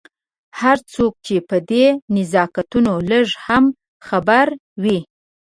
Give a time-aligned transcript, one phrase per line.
[0.59, 3.65] هر څوک چې په دې نزاکتونو لږ هم
[4.07, 4.47] خبر
[4.83, 4.99] وي.